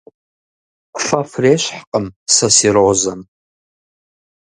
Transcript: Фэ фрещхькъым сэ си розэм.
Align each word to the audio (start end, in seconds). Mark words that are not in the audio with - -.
Фэ 1.05 1.19
фрещхькъым 1.31 2.05
сэ 2.35 2.47
си 2.55 2.69
розэм. 2.75 3.19